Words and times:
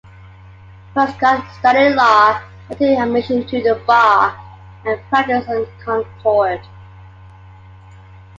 Prescott 0.95 1.43
studied 1.59 1.93
law, 1.93 2.41
attained 2.71 3.03
admission 3.03 3.45
to 3.45 3.61
the 3.61 3.75
bar, 3.85 4.35
and 4.83 4.99
practiced 5.11 5.47
in 5.47 5.67
Concord. 5.85 6.59